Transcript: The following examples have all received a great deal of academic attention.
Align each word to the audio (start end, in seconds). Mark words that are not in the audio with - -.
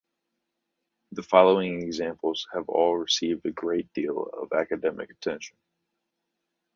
The 1.11 1.21
following 1.21 1.83
examples 1.83 2.47
have 2.55 2.67
all 2.69 2.97
received 2.97 3.45
a 3.45 3.51
great 3.51 3.93
deal 3.93 4.23
of 4.33 4.51
academic 4.51 5.11
attention. 5.11 5.57